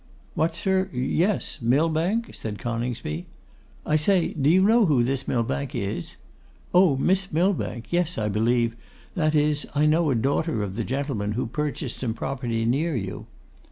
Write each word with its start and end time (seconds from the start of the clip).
'What, 0.33 0.55
sir; 0.55 0.89
yes, 0.91 1.59
Millbank?' 1.61 2.33
said 2.33 2.57
Coningsby. 2.57 3.27
'I 3.85 3.95
say, 3.97 4.33
do 4.33 4.49
you 4.49 4.63
know 4.63 4.87
who 4.87 5.03
this 5.03 5.27
Millbank 5.27 5.75
is?' 5.75 6.15
'Oh! 6.73 6.97
Miss 6.97 7.31
Millbank: 7.31 7.93
yes, 7.93 8.17
I 8.17 8.27
believe, 8.27 8.75
that 9.13 9.35
is, 9.35 9.67
I 9.75 9.85
know 9.85 10.09
a 10.09 10.15
daughter 10.15 10.63
of 10.63 10.75
the 10.75 10.83
gentleman 10.83 11.33
who 11.33 11.45
purchased 11.45 11.97
some 11.97 12.15
property 12.15 12.65
near 12.65 12.95
you. 12.95 13.27